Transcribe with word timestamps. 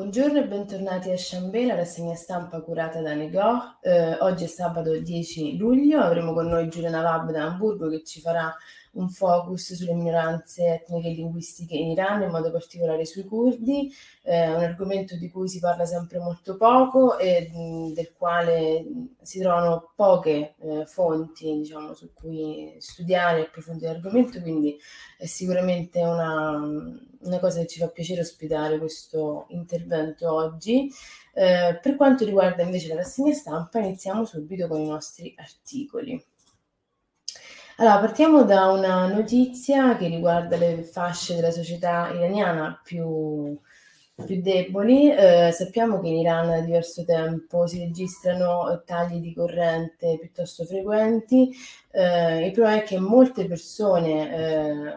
Buongiorno 0.00 0.38
e 0.38 0.46
bentornati 0.46 1.10
a 1.10 1.14
Chambé, 1.14 1.66
la 1.66 1.74
rassegna 1.74 2.14
stampa 2.14 2.62
curata 2.62 3.02
da 3.02 3.12
Nego. 3.12 3.76
Eh, 3.82 4.16
oggi 4.20 4.44
è 4.44 4.46
sabato 4.46 4.98
10 4.98 5.58
luglio, 5.58 6.00
avremo 6.00 6.32
con 6.32 6.46
noi 6.46 6.70
Giulia 6.70 6.88
Navab 6.88 7.30
da 7.30 7.44
Hamburgo 7.44 7.90
che 7.90 8.02
ci 8.02 8.18
farà 8.18 8.50
un 8.92 9.08
focus 9.08 9.74
sulle 9.74 9.94
minoranze 9.94 10.64
etniche 10.64 11.08
e 11.08 11.12
linguistiche 11.12 11.74
in 11.74 11.90
Iran, 11.90 12.22
in 12.22 12.30
modo 12.30 12.50
particolare 12.50 13.04
sui 13.04 13.24
curdi, 13.24 13.92
eh, 14.22 14.48
un 14.48 14.62
argomento 14.62 15.16
di 15.16 15.30
cui 15.30 15.48
si 15.48 15.60
parla 15.60 15.84
sempre 15.84 16.18
molto 16.18 16.56
poco 16.56 17.18
e 17.18 17.50
mh, 17.52 17.92
del 17.92 18.12
quale 18.12 18.84
si 19.22 19.40
trovano 19.40 19.92
poche 19.94 20.54
eh, 20.60 20.86
fonti 20.86 21.58
diciamo, 21.58 21.94
su 21.94 22.12
cui 22.12 22.74
studiare 22.78 23.40
e 23.40 23.42
approfondire 23.42 23.92
l'argomento, 23.92 24.40
quindi 24.40 24.76
è 25.16 25.26
sicuramente 25.26 26.00
una, 26.00 26.52
una 27.20 27.38
cosa 27.38 27.60
che 27.60 27.66
ci 27.66 27.78
fa 27.78 27.88
piacere 27.88 28.20
ospitare 28.20 28.78
questo 28.78 29.46
intervento 29.50 30.32
oggi. 30.32 30.90
Eh, 31.32 31.78
per 31.80 31.96
quanto 31.96 32.24
riguarda 32.24 32.62
invece 32.62 32.88
la 32.88 32.96
rassegna 32.96 33.32
stampa, 33.32 33.78
iniziamo 33.78 34.24
subito 34.24 34.66
con 34.66 34.80
i 34.80 34.88
nostri 34.88 35.32
articoli. 35.36 36.29
Allora, 37.80 37.98
partiamo 37.98 38.44
da 38.44 38.66
una 38.70 39.06
notizia 39.06 39.96
che 39.96 40.06
riguarda 40.06 40.56
le 40.58 40.82
fasce 40.84 41.34
della 41.34 41.50
società 41.50 42.10
iraniana 42.12 42.78
più, 42.84 43.58
più 44.22 44.42
deboli. 44.42 45.10
Eh, 45.10 45.50
sappiamo 45.50 45.98
che 46.00 46.08
in 46.08 46.18
Iran 46.18 46.48
da 46.48 46.60
diverso 46.60 47.04
tempo 47.06 47.66
si 47.66 47.78
registrano 47.78 48.82
tagli 48.84 49.20
di 49.20 49.32
corrente 49.32 50.18
piuttosto 50.20 50.66
frequenti. 50.66 51.50
Eh, 51.90 52.44
il 52.46 52.52
problema 52.52 52.82
è 52.82 52.84
che 52.84 52.98
molte 52.98 53.46
persone 53.46 54.30
eh, 54.30 54.96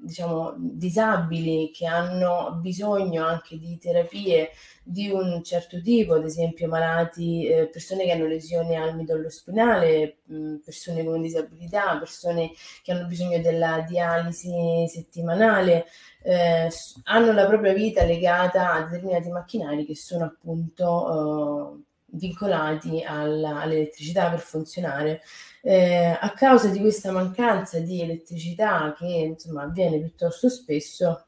diciamo, 0.00 0.54
disabili 0.56 1.70
che 1.72 1.86
hanno 1.86 2.58
bisogno 2.60 3.24
anche 3.26 3.58
di 3.58 3.78
terapie 3.78 4.50
di 4.82 5.10
un 5.10 5.42
certo 5.44 5.80
tipo, 5.82 6.14
ad 6.14 6.24
esempio 6.24 6.68
malati, 6.68 7.46
eh, 7.46 7.68
persone 7.68 8.04
che 8.04 8.12
hanno 8.12 8.26
lesioni 8.26 8.76
al 8.76 8.96
midollo 8.96 9.28
spinale, 9.28 10.18
mh, 10.24 10.56
persone 10.64 11.04
con 11.04 11.20
disabilità, 11.20 11.98
persone 11.98 12.52
che 12.82 12.92
hanno 12.92 13.06
bisogno 13.06 13.40
della 13.40 13.84
dialisi 13.86 14.86
settimanale, 14.88 15.86
eh, 16.22 16.68
hanno 17.04 17.32
la 17.32 17.46
propria 17.46 17.72
vita 17.72 18.04
legata 18.04 18.72
a 18.72 18.82
determinati 18.84 19.30
macchinari 19.30 19.84
che 19.84 19.94
sono 19.94 20.24
appunto 20.24 21.76
eh, 21.80 21.86
vincolati 22.10 23.02
alla, 23.02 23.60
all'elettricità 23.60 24.30
per 24.30 24.40
funzionare. 24.40 25.22
Eh, 25.62 26.16
a 26.20 26.32
causa 26.32 26.68
di 26.68 26.80
questa 26.80 27.10
mancanza 27.10 27.80
di 27.80 28.00
elettricità 28.00 28.94
che 28.96 29.06
insomma 29.06 29.62
avviene 29.62 29.98
piuttosto 29.98 30.48
spesso, 30.48 31.24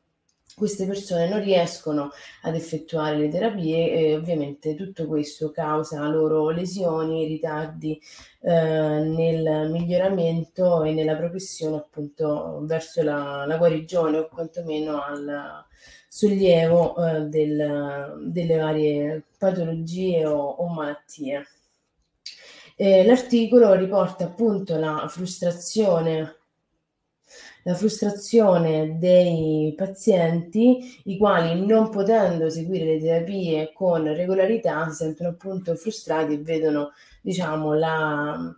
queste 0.60 0.86
persone 0.86 1.28
non 1.28 1.42
riescono 1.42 2.10
ad 2.42 2.54
effettuare 2.54 3.16
le 3.16 3.28
terapie 3.28 3.92
e 3.92 4.14
ovviamente 4.16 4.74
tutto 4.74 5.06
questo 5.06 5.50
causa 5.50 6.06
loro 6.08 6.50
lesioni, 6.50 7.26
ritardi 7.26 7.98
eh, 8.42 8.50
nel 8.52 9.70
miglioramento 9.70 10.82
e 10.82 10.92
nella 10.92 11.16
progressione 11.16 11.76
appunto 11.76 12.60
verso 12.64 13.02
la, 13.02 13.46
la 13.46 13.56
guarigione 13.56 14.18
o 14.18 14.28
quantomeno 14.28 15.02
al 15.02 15.64
sollievo 16.12 16.96
eh, 16.96 17.20
del, 17.28 18.16
delle 18.26 18.56
varie 18.56 19.22
patologie 19.38 20.26
o, 20.26 20.38
o 20.38 20.68
malattie. 20.68 21.46
Eh, 22.74 23.04
l'articolo 23.04 23.74
riporta 23.74 24.24
appunto 24.24 24.76
la 24.76 25.06
frustrazione 25.08 26.34
la 27.64 27.74
frustrazione 27.74 28.96
dei 28.98 29.74
pazienti 29.76 31.00
i 31.04 31.18
quali 31.18 31.64
non 31.66 31.90
potendo 31.90 32.48
seguire 32.48 32.86
le 32.86 32.98
terapie 32.98 33.72
con 33.74 34.02
regolarità 34.14 34.88
si 34.88 35.04
sentono 35.04 35.30
appunto 35.30 35.74
frustrati 35.74 36.34
e 36.34 36.38
vedono 36.38 36.92
diciamo 37.20 37.74
la, 37.74 38.56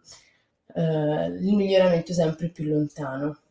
eh, 0.74 1.26
il 1.26 1.54
miglioramento 1.54 2.12
sempre 2.12 2.48
più 2.48 2.64
lontano. 2.64 3.41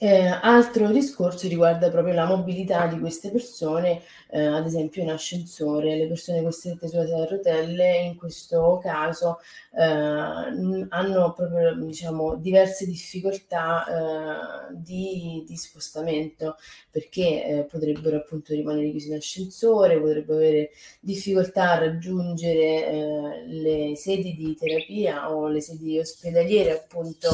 Eh, 0.00 0.28
altro 0.28 0.92
discorso 0.92 1.48
riguarda 1.48 1.90
proprio 1.90 2.14
la 2.14 2.24
mobilità 2.24 2.86
di 2.86 3.00
queste 3.00 3.32
persone, 3.32 4.00
eh, 4.30 4.44
ad 4.46 4.64
esempio 4.64 5.02
in 5.02 5.10
ascensore, 5.10 5.96
le 5.96 6.06
persone 6.06 6.40
costrette 6.40 6.86
sulle 6.86 7.26
rotelle 7.26 7.96
in 8.02 8.14
questo 8.16 8.78
caso 8.80 9.40
eh, 9.76 9.82
hanno 9.82 11.32
proprio 11.32 11.74
diciamo, 11.74 12.36
diverse 12.36 12.86
difficoltà 12.86 14.68
eh, 14.70 14.74
di, 14.76 15.42
di, 15.44 15.56
spostamento 15.56 16.56
perché 16.92 17.44
eh, 17.44 17.64
potrebbero 17.64 18.18
appunto 18.18 18.54
rimanere 18.54 18.90
chiusi 18.90 19.08
in 19.08 19.16
ascensore, 19.16 19.98
potrebbero 19.98 20.38
avere 20.38 20.70
difficoltà 21.00 21.72
a 21.72 21.78
raggiungere 21.78 22.86
eh, 22.86 23.46
le 23.46 23.96
sedi 23.96 24.36
di 24.36 24.54
terapia 24.54 25.34
o 25.34 25.48
le 25.48 25.60
sedi 25.60 25.98
ospedaliere 25.98 26.70
appunto 26.70 27.30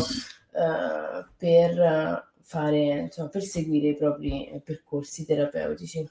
per 1.37 2.33
fare, 2.54 3.00
insomma, 3.06 3.28
perseguire 3.28 3.88
i 3.88 3.97
propri 3.97 4.62
percorsi 4.65 5.26
terapeutici. 5.26 6.09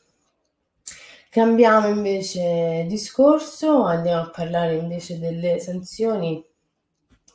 Cambiamo 1.30 1.88
invece 1.88 2.86
discorso, 2.88 3.84
andiamo 3.84 4.24
a 4.24 4.30
parlare 4.30 4.76
invece 4.76 5.18
delle 5.20 5.60
sanzioni 5.60 6.46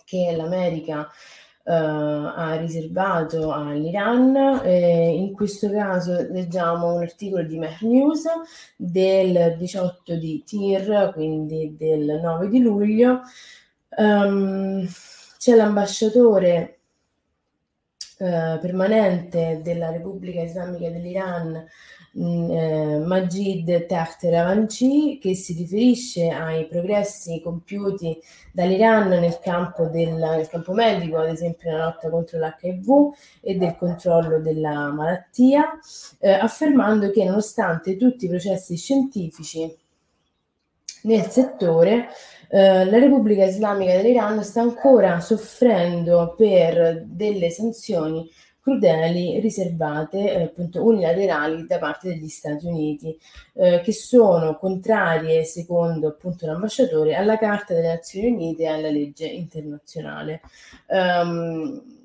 che 0.04 0.34
l'America 0.36 1.00
uh, 1.00 1.70
ha 1.72 2.54
riservato 2.56 3.50
all'Iran. 3.50 4.60
Eh, 4.62 5.16
in 5.16 5.32
questo 5.32 5.70
caso 5.70 6.28
leggiamo 6.30 6.94
un 6.94 7.02
articolo 7.02 7.42
di 7.42 7.58
Mer 7.58 7.78
News 7.80 8.24
del 8.76 9.56
18 9.58 10.14
di 10.16 10.44
Tir, 10.44 11.10
quindi 11.14 11.74
del 11.76 12.20
9 12.22 12.48
di 12.48 12.60
luglio. 12.60 13.22
Um, 13.96 14.86
c'è 15.38 15.54
l'ambasciatore 15.54 16.77
eh, 18.18 18.58
permanente 18.60 19.60
della 19.62 19.90
Repubblica 19.90 20.42
Islamica 20.42 20.90
dell'Iran, 20.90 21.64
mm, 22.18 22.50
eh, 22.50 22.98
Majid 22.98 23.86
Takht 23.86 24.24
Ravanci, 24.24 25.18
che 25.20 25.34
si 25.34 25.52
riferisce 25.52 26.28
ai 26.28 26.66
progressi 26.66 27.40
compiuti 27.40 28.18
dall'Iran 28.52 29.08
nel 29.08 29.38
campo, 29.38 29.86
del, 29.86 30.14
nel 30.14 30.48
campo 30.48 30.72
medico, 30.72 31.18
ad 31.18 31.28
esempio 31.28 31.70
nella 31.70 31.84
lotta 31.86 32.10
contro 32.10 32.38
l'HIV 32.38 33.14
e 33.40 33.54
del 33.56 33.76
controllo 33.76 34.40
della 34.40 34.90
malattia, 34.90 35.78
eh, 36.18 36.30
affermando 36.32 37.10
che 37.10 37.24
nonostante 37.24 37.96
tutti 37.96 38.24
i 38.24 38.28
processi 38.28 38.76
scientifici 38.76 39.86
nel 41.08 41.26
settore, 41.30 42.08
eh, 42.50 42.84
la 42.84 42.98
Repubblica 42.98 43.44
Islamica 43.44 43.96
dell'Iran 43.96 44.44
sta 44.44 44.60
ancora 44.60 45.20
soffrendo 45.20 46.34
per 46.36 47.02
delle 47.06 47.50
sanzioni 47.50 48.30
crudeli 48.60 49.40
riservate, 49.40 50.30
eh, 50.30 50.42
appunto 50.42 50.84
unilaterali 50.84 51.66
da 51.66 51.78
parte 51.78 52.08
degli 52.08 52.28
Stati 52.28 52.66
Uniti, 52.66 53.18
eh, 53.54 53.80
che 53.80 53.92
sono 53.92 54.58
contrarie, 54.58 55.44
secondo 55.44 56.08
appunto 56.08 56.44
l'ambasciatore, 56.44 57.14
alla 57.14 57.38
Carta 57.38 57.72
delle 57.72 57.88
Nazioni 57.88 58.28
Unite 58.28 58.64
e 58.64 58.66
alla 58.66 58.90
legge 58.90 59.26
internazionale. 59.26 60.42
Um, 60.88 61.97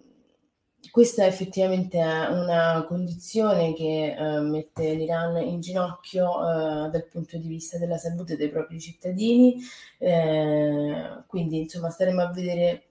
questa 0.91 1.23
è 1.23 1.27
effettivamente 1.27 1.97
una 1.97 2.83
condizione 2.88 3.73
che 3.73 4.16
eh, 4.17 4.39
mette 4.41 4.94
l'Iran 4.94 5.38
in 5.38 5.61
ginocchio 5.61 6.25
eh, 6.25 6.89
dal 6.89 7.07
punto 7.09 7.38
di 7.38 7.47
vista 7.47 7.77
della 7.77 7.97
salute 7.97 8.35
dei 8.35 8.49
propri 8.49 8.79
cittadini, 8.79 9.61
eh, 9.97 11.23
quindi 11.27 11.59
insomma 11.61 11.89
staremo 11.89 12.21
a 12.21 12.31
vedere 12.31 12.88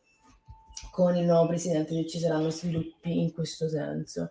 con 0.90 1.16
il 1.16 1.24
nuovo 1.24 1.48
presidente 1.48 1.94
se 1.94 2.06
ci 2.06 2.18
saranno 2.18 2.50
sviluppi 2.50 3.20
in 3.20 3.32
questo 3.32 3.68
senso. 3.68 4.30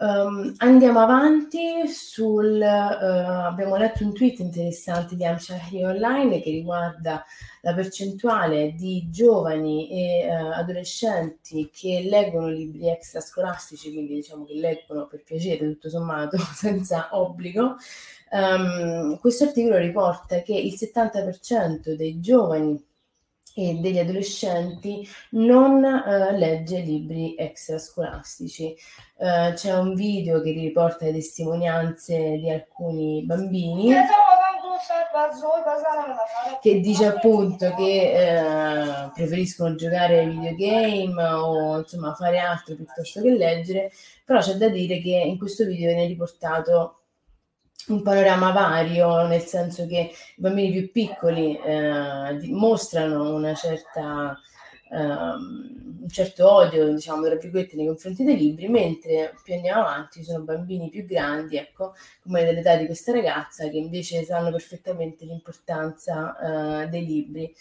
Um, 0.00 0.54
andiamo 0.58 1.00
avanti 1.00 1.88
sul, 1.88 2.60
uh, 2.60 3.46
abbiamo 3.46 3.74
letto 3.74 4.04
un 4.04 4.14
tweet 4.14 4.38
interessante 4.38 5.16
di 5.16 5.24
Amshahri 5.24 5.82
Online 5.82 6.40
che 6.40 6.50
riguarda 6.50 7.24
la 7.62 7.74
percentuale 7.74 8.74
di 8.74 9.08
giovani 9.10 9.90
e 9.90 10.28
uh, 10.30 10.52
adolescenti 10.52 11.68
che 11.72 12.06
leggono 12.08 12.46
libri 12.46 12.88
extrascolastici, 12.88 13.92
quindi 13.92 14.14
diciamo 14.14 14.44
che 14.44 14.54
leggono 14.54 15.08
per 15.08 15.24
piacere 15.24 15.66
tutto 15.66 15.88
sommato 15.88 16.38
senza 16.54 17.08
obbligo. 17.10 17.74
Um, 18.30 19.18
questo 19.18 19.44
articolo 19.44 19.78
riporta 19.78 20.42
che 20.42 20.54
il 20.54 20.74
70% 20.74 21.94
dei 21.94 22.20
giovani 22.20 22.80
e 23.58 23.74
degli 23.74 23.98
adolescenti 23.98 25.04
non 25.30 25.82
uh, 25.82 26.36
legge 26.36 26.78
libri 26.78 27.34
extrascolastici. 27.36 28.76
Uh, 29.16 29.52
c'è 29.54 29.76
un 29.76 29.94
video 29.94 30.40
che 30.40 30.52
riporta 30.52 31.06
le 31.06 31.14
testimonianze 31.14 32.36
di 32.36 32.48
alcuni 32.48 33.24
bambini 33.24 33.92
che 36.60 36.78
dice 36.78 37.06
appunto 37.06 37.74
che 37.74 38.12
uh, 38.14 39.10
preferiscono 39.12 39.74
giocare 39.74 40.20
ai 40.20 40.28
videogame 40.28 41.20
o 41.24 41.78
insomma 41.78 42.14
fare 42.14 42.38
altro 42.38 42.76
piuttosto 42.76 43.20
che 43.20 43.30
leggere, 43.30 43.90
però 44.24 44.38
c'è 44.38 44.54
da 44.54 44.68
dire 44.68 45.00
che 45.00 45.16
in 45.16 45.36
questo 45.36 45.64
video 45.64 45.88
viene 45.88 46.06
riportato 46.06 46.97
un 47.88 48.02
panorama 48.02 48.50
vario, 48.52 49.26
nel 49.26 49.42
senso 49.42 49.86
che 49.86 50.10
i 50.12 50.40
bambini 50.40 50.72
più 50.72 50.90
piccoli 50.90 51.58
eh, 51.58 52.38
mostrano 52.48 53.34
una 53.34 53.54
certa, 53.54 54.38
um, 54.90 55.98
un 56.02 56.08
certo 56.08 56.50
odio, 56.50 56.92
diciamo, 56.92 57.24
tra 57.24 57.36
virgolette, 57.36 57.76
nei 57.76 57.86
confronti 57.86 58.24
dei 58.24 58.36
libri, 58.36 58.68
mentre 58.68 59.34
più 59.42 59.54
andiamo 59.54 59.82
avanti 59.82 60.22
sono 60.22 60.44
bambini 60.44 60.88
più 60.90 61.04
grandi, 61.04 61.56
ecco, 61.56 61.94
come 62.22 62.44
dell'età 62.44 62.76
di 62.76 62.86
questa 62.86 63.12
ragazza, 63.12 63.68
che 63.68 63.76
invece 63.76 64.24
sanno 64.24 64.50
perfettamente 64.50 65.24
l'importanza 65.24 66.36
uh, 66.84 66.88
dei 66.88 67.04
libri. 67.04 67.54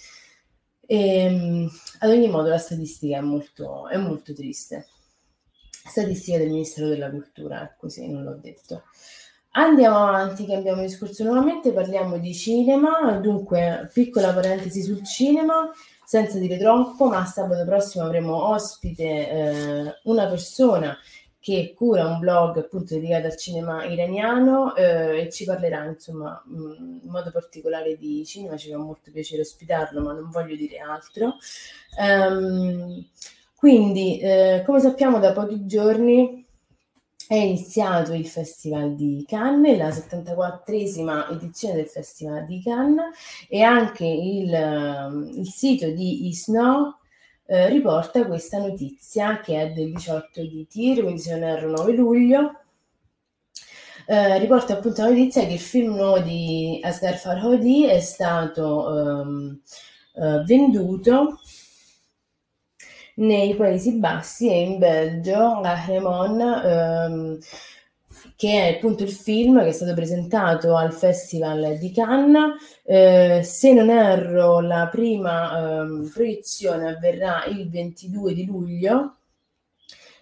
E, 0.89 1.17
ehm, 1.19 1.69
ad 1.99 2.09
ogni 2.09 2.29
modo 2.29 2.49
la 2.49 2.57
statistica 2.57 3.17
è 3.17 3.21
molto, 3.21 3.87
è 3.89 3.97
molto 3.97 4.33
triste. 4.33 4.87
Statistica 5.69 6.37
del 6.37 6.49
Ministero 6.49 6.87
della 6.89 7.09
Cultura, 7.09 7.73
così 7.77 8.09
non 8.09 8.23
l'ho 8.23 8.35
detto. 8.41 8.83
Andiamo 9.59 10.05
avanti, 10.05 10.45
cambiamo 10.45 10.83
discorso 10.83 11.23
nuovamente, 11.23 11.73
parliamo 11.73 12.19
di 12.19 12.31
cinema, 12.31 13.17
dunque 13.19 13.89
piccola 13.91 14.31
parentesi 14.31 14.83
sul 14.83 15.03
cinema, 15.03 15.71
senza 16.05 16.37
dire 16.37 16.59
troppo, 16.59 17.07
ma 17.07 17.25
sabato 17.25 17.65
prossimo 17.65 18.05
avremo 18.05 18.49
ospite 18.49 19.03
eh, 19.03 19.99
una 20.03 20.27
persona 20.27 20.95
che 21.39 21.73
cura 21.75 22.05
un 22.05 22.19
blog 22.19 22.59
appunto 22.59 22.93
dedicato 22.93 23.25
al 23.25 23.35
cinema 23.35 23.83
iraniano 23.85 24.75
eh, 24.75 25.21
e 25.21 25.31
ci 25.31 25.43
parlerà 25.45 25.85
insomma 25.85 26.39
in 26.49 26.99
modo 27.09 27.31
particolare 27.31 27.97
di 27.97 28.23
cinema, 28.27 28.57
ci 28.57 28.69
fa 28.69 28.77
molto 28.77 29.09
piacere 29.09 29.41
ospitarlo, 29.41 30.01
ma 30.03 30.13
non 30.13 30.29
voglio 30.29 30.55
dire 30.55 30.77
altro. 30.77 31.37
Um, 31.99 33.03
quindi, 33.55 34.19
eh, 34.19 34.61
come 34.67 34.79
sappiamo 34.79 35.17
da 35.17 35.31
pochi 35.31 35.65
giorni 35.65 36.46
è 37.27 37.35
iniziato 37.35 38.13
il 38.13 38.25
Festival 38.25 38.95
di 38.95 39.25
Cannes, 39.27 39.77
la 39.77 39.89
74esima 39.89 41.29
edizione 41.31 41.75
del 41.75 41.87
Festival 41.87 42.45
di 42.45 42.61
Cannes 42.61 43.13
e 43.49 43.61
anche 43.61 44.05
il, 44.05 44.53
ehm, 44.53 45.31
il 45.35 45.47
sito 45.47 45.89
di 45.89 46.27
ISNO 46.27 46.99
eh, 47.45 47.69
riporta 47.69 48.25
questa 48.25 48.59
notizia 48.59 49.41
che 49.41 49.61
è 49.61 49.71
del 49.71 49.91
18 49.91 50.41
di 50.41 50.67
Tir, 50.67 51.01
quindi 51.01 51.21
se 51.21 51.33
non 51.37 51.43
erro 51.49 51.69
9 51.69 51.93
luglio. 51.93 52.61
Eh, 54.05 54.39
riporta 54.39 54.73
appunto 54.73 55.01
la 55.01 55.09
notizia 55.09 55.45
che 55.45 55.53
il 55.53 55.59
film 55.59 56.19
di 56.23 56.79
Asghar 56.81 57.17
Farhadi 57.17 57.85
è 57.87 57.99
stato 57.99 58.97
ehm, 58.97 59.61
eh, 60.15 60.43
venduto 60.45 61.39
nei 63.17 63.55
Paesi 63.55 63.93
Bassi 63.93 64.49
e 64.49 64.61
in 64.61 64.77
Belgio, 64.77 65.59
la 65.61 65.83
Remon, 65.85 66.39
ehm, 66.41 67.39
che 68.35 68.51
è 68.51 68.75
appunto 68.75 69.03
il 69.03 69.11
film 69.11 69.59
che 69.61 69.67
è 69.69 69.71
stato 69.71 69.93
presentato 69.93 70.75
al 70.75 70.93
Festival 70.93 71.77
di 71.77 71.91
Cannes. 71.91 72.79
Eh, 72.83 73.41
se 73.43 73.73
non 73.73 73.89
erro, 73.89 74.59
la 74.59 74.87
prima 74.91 75.81
ehm, 75.81 76.09
proiezione 76.13 76.89
avverrà 76.89 77.45
il 77.45 77.69
22 77.69 78.33
di 78.33 78.45
luglio. 78.45 79.13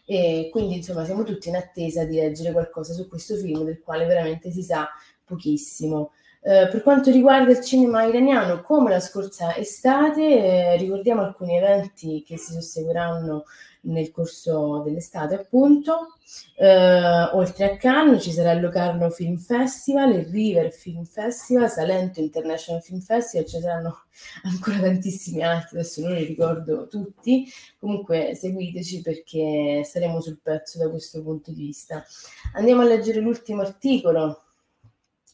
E 0.07 0.49
quindi 0.51 0.75
insomma 0.75 1.03
siamo 1.03 1.23
tutti 1.23 1.49
in 1.49 1.55
attesa 1.55 2.05
di 2.05 2.15
leggere 2.15 2.51
qualcosa 2.51 2.93
su 2.93 3.07
questo 3.07 3.35
film 3.37 3.63
del 3.63 3.81
quale 3.81 4.05
veramente 4.05 4.51
si 4.51 4.61
sa 4.61 4.87
pochissimo. 5.23 6.11
Eh, 6.47 6.67
per 6.67 6.83
quanto 6.83 7.09
riguarda 7.09 7.49
il 7.49 7.61
cinema 7.61 8.03
iraniano, 8.03 8.61
come 8.61 8.91
la 8.91 8.99
scorsa 8.99 9.55
estate, 9.55 10.21
eh, 10.21 10.77
ricordiamo 10.77 11.23
alcuni 11.23 11.57
eventi 11.57 12.21
che 12.21 12.37
si 12.37 12.51
susseguiranno 12.51 13.45
nel 13.85 14.11
corso 14.11 14.83
dell'estate, 14.85 15.33
appunto. 15.33 16.17
Eh, 16.55 17.29
oltre 17.33 17.65
a 17.65 17.77
Cannes 17.77 18.21
ci 18.21 18.31
sarà 18.31 18.51
il 18.51 18.61
Locarno 18.61 19.09
Film 19.09 19.37
Festival, 19.37 20.13
il 20.13 20.25
River 20.27 20.71
Film 20.71 21.03
Festival, 21.03 21.67
Salento 21.67 22.19
International 22.19 22.83
Film 22.83 22.99
Festival, 22.99 23.47
ci 23.47 23.59
saranno 23.59 24.03
ancora 24.45 24.81
tantissimi 24.81 25.41
altri, 25.41 25.79
adesso 25.79 26.01
non 26.01 26.13
li 26.13 26.25
ricordo 26.25 26.87
tutti. 26.87 27.51
Comunque 27.79 28.35
seguiteci 28.35 29.01
perché 29.01 29.81
saremo 29.83 30.21
sul 30.21 30.39
pezzo 30.43 30.77
da 30.77 30.91
questo 30.91 31.23
punto 31.23 31.51
di 31.51 31.63
vista. 31.63 32.05
Andiamo 32.53 32.81
a 32.81 32.85
leggere 32.85 33.19
l'ultimo 33.19 33.61
articolo 33.61 34.44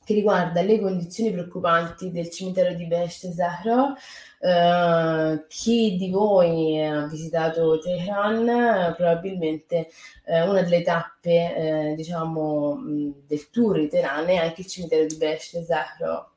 che 0.04 0.14
riguarda 0.14 0.62
le 0.62 0.80
condizioni 0.80 1.32
preoccupanti 1.32 2.12
del 2.12 2.30
cimitero 2.30 2.74
di 2.74 2.86
Besht 2.86 3.32
Zahra. 3.32 3.94
Uh, 4.40 5.46
chi 5.48 5.98
di 5.98 6.10
voi 6.10 6.84
ha 6.84 7.06
visitato 7.06 7.78
Teheran 7.78 8.96
probabilmente 8.96 9.90
uh, 10.26 10.50
una 10.50 10.64
delle 10.64 10.82
tappe 10.82 11.92
uh, 11.92 11.96
diciamo 11.96 12.80
del 13.28 13.50
tour 13.52 13.80
di 13.82 13.88
Teheran 13.88 14.28
è 14.30 14.38
anche 14.38 14.62
il 14.62 14.68
cimitero 14.68 15.06
di 15.06 15.16
Besht 15.16 15.62
Zahra 15.62 16.28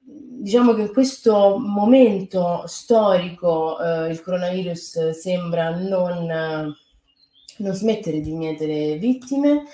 diciamo 0.00 0.74
che 0.74 0.82
in 0.82 0.92
questo 0.92 1.58
momento 1.58 2.62
storico 2.66 3.76
il 4.08 4.22
coronavirus 4.22 5.10
sembra 5.10 5.70
non, 5.70 6.72
non 7.56 7.74
smettere 7.74 8.20
di 8.20 8.32
mietere 8.32 8.94
vittime 8.94 9.64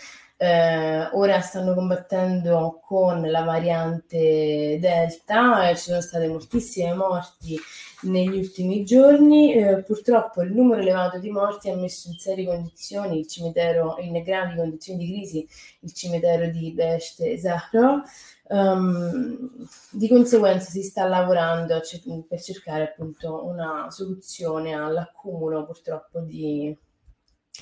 eh, 0.44 1.08
ora 1.12 1.40
stanno 1.40 1.74
combattendo 1.74 2.80
con 2.84 3.22
la 3.30 3.42
variante 3.42 4.78
Delta, 4.78 5.68
eh, 5.68 5.76
ci 5.76 5.84
sono 5.84 6.00
state 6.00 6.28
moltissime 6.28 6.94
morti 6.94 7.58
negli 8.02 8.36
ultimi 8.38 8.84
giorni. 8.84 9.54
Eh, 9.54 9.82
purtroppo 9.82 10.42
il 10.42 10.52
numero 10.52 10.82
elevato 10.82 11.18
di 11.18 11.30
morti 11.30 11.70
ha 11.70 11.76
messo 11.76 12.08
in 12.08 12.18
serie 12.18 12.44
condizioni 12.46 13.20
il 13.20 13.26
cimitero, 13.26 13.96
in 14.00 14.22
gravi 14.22 14.56
condizioni 14.56 15.04
di 15.04 15.12
crisi, 15.12 15.48
il 15.80 15.92
cimitero 15.92 16.46
di 16.48 16.72
Best 16.72 17.20
e 17.20 17.38
Zahra. 17.38 18.02
Um, 18.46 19.66
di 19.90 20.06
conseguenza 20.06 20.68
si 20.68 20.82
sta 20.82 21.06
lavorando 21.06 21.80
per 22.28 22.42
cercare 22.42 22.84
appunto 22.84 23.42
una 23.46 23.90
soluzione 23.90 24.74
all'accumulo 24.74 25.64
purtroppo 25.64 26.20
di, 26.20 26.76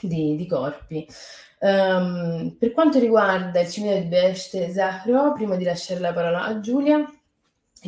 di, 0.00 0.36
di 0.36 0.46
corpi. 0.46 1.06
Um, 1.60 2.56
per 2.58 2.72
quanto 2.72 2.98
riguarda 2.98 3.60
il 3.60 3.68
cimitero 3.68 4.00
di 4.00 4.08
Best 4.08 4.70
Zahro, 4.70 5.32
prima 5.32 5.56
di 5.56 5.64
lasciare 5.64 6.00
la 6.00 6.12
parola 6.12 6.44
a 6.44 6.60
Giulia, 6.60 7.04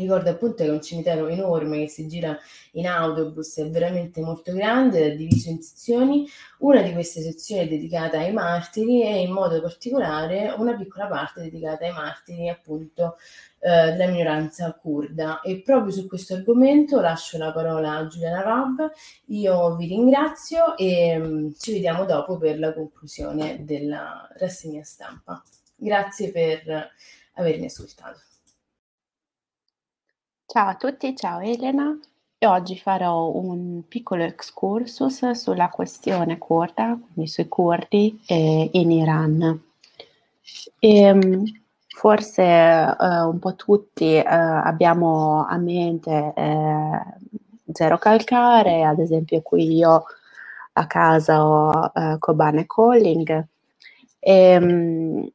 ricordo 0.01 0.31
appunto 0.31 0.65
che 0.65 0.67
è 0.67 0.73
un 0.73 0.83
cimitero 0.83 1.29
enorme 1.29 1.81
che 1.81 1.89
si 1.89 2.07
gira 2.09 2.37
in 2.73 2.87
autobus, 2.87 3.59
è 3.59 3.69
veramente 3.69 4.21
molto 4.21 4.53
grande, 4.53 5.13
è 5.13 5.17
diviso 5.17 5.51
in 5.51 5.63
sezioni. 5.63 6.29
Una 6.59 6.83
di 6.83 6.93
queste 6.93 7.21
sezioni 7.21 7.63
è 7.63 7.69
dedicata 7.69 8.19
ai 8.19 8.33
martiri 8.33 9.03
e 9.03 9.21
in 9.21 9.31
modo 9.31 9.61
particolare 9.61 10.55
una 10.57 10.77
piccola 10.77 11.07
parte 11.07 11.43
dedicata 11.43 11.85
ai 11.85 11.93
martiri 11.93 12.49
appunto 12.49 13.17
eh, 13.61 13.93
della 13.93 14.07
minoranza 14.09 14.73
kurda. 14.73 15.41
E 15.41 15.63
proprio 15.63 15.93
su 15.93 16.07
questo 16.07 16.35
argomento 16.35 17.01
lascio 17.01 17.39
la 17.39 17.53
parola 17.53 17.97
a 17.97 18.07
Giulia 18.07 18.31
Navab. 18.31 18.91
Io 19.27 19.77
vi 19.77 19.87
ringrazio 19.87 20.77
e 20.77 21.17
mh, 21.17 21.27
mm, 21.27 21.51
ci 21.59 21.73
vediamo 21.73 22.05
dopo 22.05 22.37
per 22.37 22.59
la 22.59 22.73
conclusione 22.75 23.65
della 23.65 24.29
rassegna 24.37 24.83
stampa. 24.83 25.43
Grazie 25.77 26.31
per 26.31 26.91
avermi 27.35 27.67
ascoltato. 27.67 28.34
Ciao 30.47 30.69
a 30.69 30.75
tutti, 30.77 31.17
ciao 31.17 31.41
Elena. 31.41 31.99
E 32.39 32.47
oggi 32.47 32.79
farò 32.79 33.29
un 33.29 33.83
piccolo 33.89 34.23
excursus 34.25 35.31
sulla 35.31 35.69
questione 35.69 36.39
kurda, 36.39 36.97
quindi 37.01 37.29
sui 37.29 37.49
kurdi 37.49 38.23
eh, 38.27 38.69
in 38.73 38.91
Iran. 38.91 39.63
E, 40.79 40.97
ehm, 40.97 41.45
forse 41.89 42.43
eh, 42.43 43.21
un 43.23 43.39
po' 43.41 43.57
tutti 43.57 44.15
eh, 44.15 44.23
abbiamo 44.25 45.47
a 45.47 45.57
mente 45.57 46.33
eh, 46.37 47.01
Zero 47.73 47.99
Calcare, 47.99 48.85
ad 48.85 48.99
esempio 49.01 49.41
qui 49.43 49.75
io 49.77 50.05
a 50.75 50.87
casa 50.87 51.45
ho 51.45 51.91
eh, 51.95 52.17
Kobane 52.19 52.67
Calling. 52.67 53.47
E, 54.21 54.33
ehm, 54.33 55.33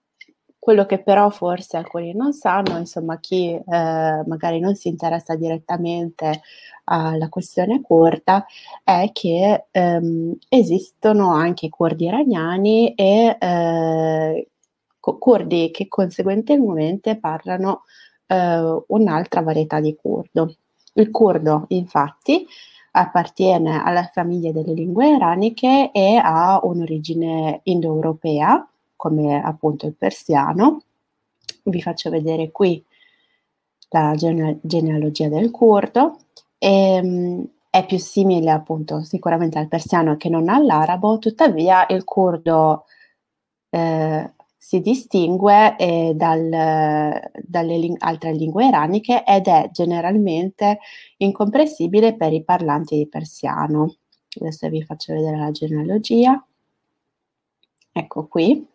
quello 0.59 0.85
che 0.85 0.99
però 1.01 1.29
forse 1.29 1.77
alcuni 1.77 2.13
non 2.13 2.33
sanno, 2.33 2.77
insomma, 2.77 3.19
chi 3.19 3.53
eh, 3.53 3.63
magari 3.65 4.59
non 4.59 4.75
si 4.75 4.89
interessa 4.89 5.35
direttamente 5.35 6.41
alla 6.85 7.29
questione 7.29 7.81
kurda, 7.81 8.45
è 8.83 9.09
che 9.13 9.67
ehm, 9.71 10.37
esistono 10.49 11.31
anche 11.33 11.69
kurdi 11.69 12.05
iraniani 12.05 12.93
e 12.93 13.37
eh, 13.39 14.47
curdi 14.99 15.71
che 15.71 15.87
conseguentemente 15.87 17.17
parlano 17.17 17.83
eh, 18.27 18.83
un'altra 18.87 19.41
varietà 19.41 19.79
di 19.79 19.95
curdo. 19.95 20.55
Il 20.93 21.09
curdo, 21.11 21.65
infatti, 21.69 22.45
appartiene 22.91 23.81
alla 23.83 24.09
famiglia 24.11 24.51
delle 24.51 24.73
lingue 24.73 25.09
iraniche 25.15 25.91
e 25.91 26.19
ha 26.21 26.59
un'origine 26.61 27.61
indoeuropea, 27.63 28.67
come 28.99 29.41
appunto 29.41 29.85
il 29.87 29.95
persiano. 29.95 30.81
Vi 31.63 31.81
faccio 31.81 32.09
vedere 32.09 32.51
qui 32.51 32.83
la 33.91 34.13
gene- 34.15 34.59
genealogia 34.61 35.29
del 35.29 35.51
curdo. 35.51 36.17
Ehm, 36.57 37.47
è 37.69 37.85
più 37.85 37.97
simile 37.97 38.51
appunto 38.51 39.01
sicuramente 39.03 39.57
al 39.57 39.69
persiano 39.69 40.17
che 40.17 40.27
non 40.27 40.49
all'arabo, 40.49 41.17
tuttavia 41.17 41.85
il 41.87 42.03
curdo 42.03 42.83
eh, 43.69 44.33
si 44.57 44.81
distingue 44.81 45.77
eh, 45.77 46.11
dal, 46.13 46.49
dalle 46.49 47.77
ling- 47.77 48.03
altre 48.03 48.33
lingue 48.33 48.65
iraniche 48.67 49.23
ed 49.23 49.47
è 49.47 49.69
generalmente 49.71 50.79
incomprensibile 51.17 52.17
per 52.17 52.33
i 52.33 52.43
parlanti 52.43 52.97
di 52.97 53.07
persiano. 53.07 53.95
Adesso 54.41 54.67
vi 54.67 54.83
faccio 54.83 55.13
vedere 55.13 55.37
la 55.37 55.51
genealogia. 55.51 56.43
Ecco 57.93 58.27
qui. 58.27 58.68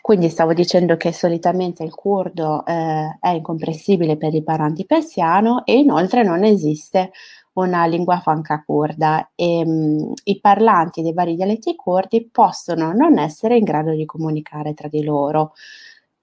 Quindi 0.00 0.28
stavo 0.28 0.54
dicendo 0.54 0.96
che 0.96 1.12
solitamente 1.12 1.84
il 1.84 1.94
curdo 1.94 2.64
eh, 2.64 3.18
è 3.20 3.28
incomprensibile 3.28 4.16
per 4.16 4.34
i 4.34 4.42
parlanti 4.42 4.86
persiano 4.86 5.64
e 5.64 5.78
inoltre 5.78 6.22
non 6.22 6.42
esiste 6.42 7.10
una 7.54 7.84
lingua 7.86 8.18
franca 8.20 8.62
kurda 8.64 9.30
e 9.34 9.64
mh, 9.64 9.70
mm, 9.70 10.12
i 10.24 10.40
parlanti 10.40 11.02
dei 11.02 11.12
vari 11.12 11.34
dialetti 11.34 11.74
kurdi 11.76 12.28
possono 12.30 12.92
non 12.92 13.18
essere 13.18 13.56
in 13.56 13.64
grado 13.64 13.92
di 13.92 14.04
comunicare 14.04 14.74
tra 14.74 14.88
di 14.88 15.02
loro. 15.02 15.52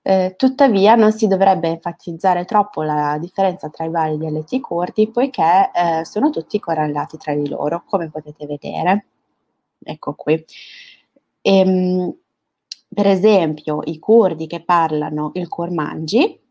Eh, 0.01 0.35
tuttavia 0.37 0.95
non 0.95 1.11
si 1.11 1.27
dovrebbe 1.27 1.67
enfatizzare 1.67 2.45
troppo 2.45 2.81
la 2.81 3.17
differenza 3.19 3.69
tra 3.69 3.83
i 3.85 3.89
vari 3.89 4.17
dialetti 4.17 4.61
kurdi 4.61 5.09
poiché 5.11 5.69
eh, 5.73 6.05
sono 6.05 6.29
tutti 6.29 6.59
correlati 6.59 7.17
tra 7.17 7.33
di 7.35 7.47
loro, 7.49 7.83
come 7.85 8.09
potete 8.09 8.45
vedere. 8.45 9.05
Ecco 9.83 10.13
qui. 10.15 10.33
E, 11.41 11.57
ehm, 11.59 12.15
per 12.97 13.05
esempio, 13.05 13.81
i 13.83 13.99
curdi 13.99 14.47
che 14.47 14.63
parlano 14.63 15.29
il 15.35 15.47
kurmanji, 15.47 16.41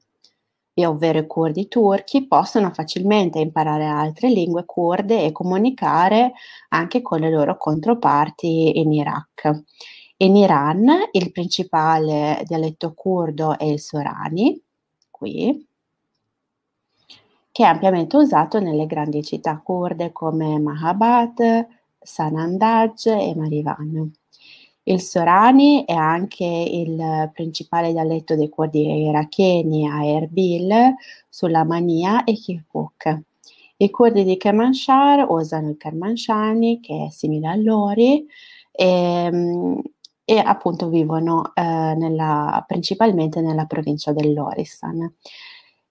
ovvero 0.84 1.18
i 1.18 1.26
curdi 1.26 1.66
turchi, 1.66 2.28
possono 2.28 2.70
facilmente 2.70 3.40
imparare 3.40 3.86
altre 3.86 4.28
lingue 4.28 4.64
kurde 4.64 5.24
e 5.24 5.32
comunicare 5.32 6.34
anche 6.68 7.02
con 7.02 7.18
le 7.18 7.30
loro 7.30 7.56
controparti 7.56 8.78
in 8.78 8.92
Iraq. 8.92 9.64
In 10.18 10.36
Iran 10.36 10.88
il 11.10 11.32
principale 11.32 12.40
dialetto 12.46 12.94
curdo 12.94 13.58
è 13.58 13.64
il 13.64 13.80
Sorani, 13.80 14.62
qui, 15.10 15.66
che 17.50 17.64
è 17.64 17.66
ampiamente 17.66 18.16
usato 18.16 18.60
nelle 18.60 18.86
grandi 18.86 19.24
città 19.24 19.58
kurde 19.58 20.12
come 20.12 20.60
Mahabad, 20.60 21.66
Sanandaj 21.98 23.06
e 23.06 23.34
Marivan. 23.34 24.12
Il 24.88 25.00
Sorani 25.00 25.84
è 25.84 25.94
anche 25.94 26.44
il 26.44 27.28
principale 27.32 27.90
dialetto 27.90 28.36
dei 28.36 28.48
curdi 28.48 28.86
iracheni 29.08 29.88
a 29.88 30.04
Erbil, 30.04 30.94
sulla 31.28 31.64
Mania 31.64 32.22
e 32.22 32.34
Kirkuk. 32.34 33.22
I 33.78 33.90
curdi 33.90 34.22
di 34.22 34.36
Kermanshah 34.36 35.26
usano 35.28 35.70
il 35.70 35.76
Kermanshani, 35.76 36.78
che 36.78 37.06
è 37.06 37.10
simile 37.10 37.48
all'Ori, 37.48 38.26
e, 38.70 38.86
ehm, 38.86 39.82
e 40.24 40.38
appunto 40.38 40.88
vivono 40.88 41.50
eh, 41.54 41.62
nella, 41.62 42.64
principalmente 42.64 43.40
nella 43.40 43.64
provincia 43.64 44.12
dell'Oristan. 44.12 45.12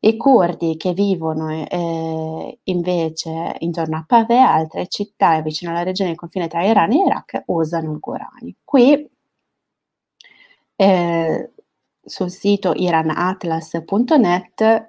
I 0.05 0.17
curdi 0.17 0.77
che 0.77 0.93
vivono 0.93 1.49
eh, 1.49 2.59
invece 2.65 3.55
intorno 3.59 3.97
a 3.97 4.03
Pave 4.05 4.35
e 4.35 4.37
altre 4.37 4.87
città 4.87 5.41
vicino 5.41 5.71
alla 5.71 5.81
regione 5.81 6.11
di 6.11 6.15
confine 6.15 6.47
tra 6.47 6.63
Iran 6.63 6.91
e 6.91 6.97
Iraq 6.97 7.43
usano 7.47 7.91
il 7.91 7.97
Gorani. 7.99 8.55
Qui 8.63 9.09
eh, 10.75 11.51
sul 12.03 12.29
sito 12.29 12.73
iranatlas.net 12.75 14.87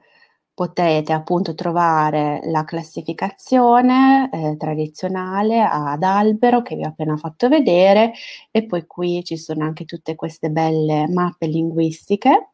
potete 0.52 1.12
appunto 1.14 1.54
trovare 1.54 2.40
la 2.44 2.64
classificazione 2.64 4.28
eh, 4.30 4.56
tradizionale 4.58 5.62
ad 5.62 6.02
albero 6.02 6.61
che 6.61 6.76
vi 6.76 6.85
ho 6.85 6.88
appena 6.88 7.16
fatto 7.16 7.49
vedere 7.49 8.12
e 8.50 8.66
poi 8.66 8.87
qui 8.87 9.25
ci 9.25 9.38
sono 9.38 9.64
anche 9.64 9.87
tutte 9.87 10.14
queste 10.14 10.50
belle 10.50 11.08
mappe 11.08 11.46
linguistiche 11.46 12.50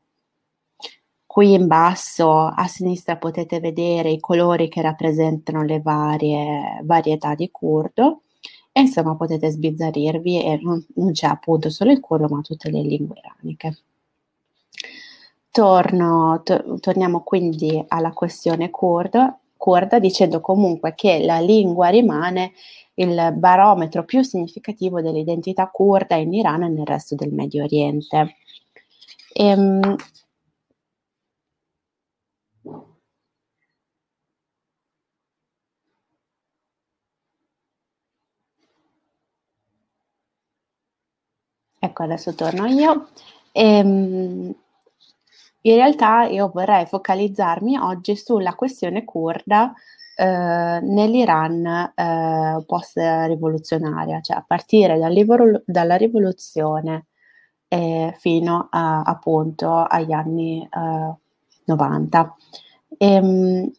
Qui 1.32 1.54
in 1.54 1.66
basso 1.66 2.40
a 2.40 2.66
sinistra 2.66 3.16
potete 3.16 3.58
vedere 3.58 4.10
i 4.10 4.20
colori 4.20 4.68
che 4.68 4.82
rappresentano 4.82 5.62
le 5.62 5.80
varie 5.80 6.82
varietà 6.82 7.34
di 7.34 7.50
curdo 7.50 8.24
e 8.70 8.82
insomma 8.82 9.16
potete 9.16 9.48
sbizzarrirvi 9.48 10.44
e 10.44 10.58
non, 10.60 10.84
non 10.96 11.12
c'è 11.12 11.28
appunto 11.28 11.70
solo 11.70 11.90
il 11.90 12.00
curdo 12.00 12.28
ma 12.28 12.42
tutte 12.42 12.70
le 12.70 12.82
lingue 12.82 13.16
iraniche. 13.16 13.78
Torno, 15.50 16.42
to- 16.44 16.78
torniamo 16.80 17.22
quindi 17.22 17.82
alla 17.88 18.12
questione 18.12 18.68
curda, 18.68 19.34
curda 19.56 19.98
dicendo 19.98 20.42
comunque 20.42 20.92
che 20.94 21.24
la 21.24 21.40
lingua 21.40 21.88
rimane 21.88 22.52
il 22.96 23.32
barometro 23.34 24.04
più 24.04 24.20
significativo 24.20 25.00
dell'identità 25.00 25.66
curda 25.68 26.16
in 26.16 26.34
Iran 26.34 26.64
e 26.64 26.68
nel 26.68 26.84
resto 26.84 27.14
del 27.14 27.32
Medio 27.32 27.64
Oriente. 27.64 28.36
Ehm, 29.32 29.96
Ecco, 41.84 42.04
adesso 42.04 42.32
torno 42.36 42.66
io. 42.66 43.08
Ehm, 43.50 44.54
in 45.64 45.74
realtà 45.74 46.22
io 46.24 46.48
vorrei 46.54 46.86
focalizzarmi 46.86 47.76
oggi 47.76 48.14
sulla 48.16 48.54
questione 48.54 49.04
kurda 49.04 49.72
eh, 50.16 50.78
nell'Iran 50.80 51.92
eh, 51.94 52.64
post-rivoluzionaria, 52.64 54.20
cioè 54.20 54.36
a 54.36 54.44
partire 54.46 54.96
dal 54.96 55.62
dalla 55.66 55.96
rivoluzione 55.96 57.06
eh, 57.66 58.14
fino 58.16 58.68
a, 58.70 59.02
appunto 59.02 59.74
agli 59.82 60.12
anni 60.12 60.66
90. 61.64 62.36
Eh, 62.96 63.06
ehm, 63.14 63.72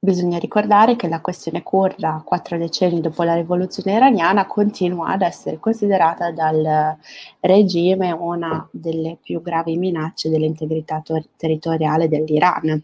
Bisogna 0.00 0.38
ricordare 0.38 0.94
che 0.94 1.08
la 1.08 1.20
questione 1.20 1.64
kurda, 1.64 2.22
quattro 2.24 2.56
decenni 2.56 3.00
dopo 3.00 3.24
la 3.24 3.34
rivoluzione 3.34 3.94
iraniana, 3.96 4.46
continua 4.46 5.08
ad 5.08 5.22
essere 5.22 5.58
considerata 5.58 6.30
dal 6.30 6.96
regime 7.40 8.12
una 8.12 8.68
delle 8.72 9.18
più 9.20 9.42
gravi 9.42 9.76
minacce 9.76 10.30
dell'integrità 10.30 11.02
territoriale 11.36 12.08
dell'Iran. 12.08 12.80